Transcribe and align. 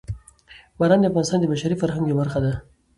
باران 0.79 0.99
د 1.01 1.05
افغانستان 1.11 1.39
د 1.41 1.45
بشري 1.51 1.75
فرهنګ 1.81 2.05
یوه 2.07 2.19
برخه 2.21 2.39
ده. 2.45 2.53